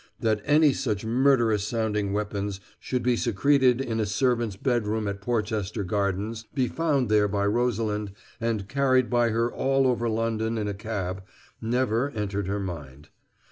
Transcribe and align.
That 0.19 0.41
any 0.45 0.73
such 0.73 1.05
murderous 1.05 1.63
sounding 1.63 2.11
weapons 2.11 2.59
should 2.79 3.03
be 3.03 3.15
secreted 3.15 3.79
in 3.79 3.99
a 3.99 4.07
servant's 4.07 4.55
bedroom 4.55 5.07
at 5.07 5.21
Porchester 5.21 5.83
Gardens, 5.83 6.47
be 6.55 6.67
found 6.67 7.07
there 7.07 7.27
by 7.27 7.45
Rosalind, 7.45 8.13
and 8.39 8.67
carried 8.67 9.11
by 9.11 9.29
her 9.29 9.53
all 9.53 9.85
over 9.85 10.09
London 10.09 10.57
in 10.57 10.67
a 10.67 10.73
cab, 10.73 11.21
never 11.61 12.09
entered 12.15 12.47
her 12.47 12.59
mind. 12.59 13.09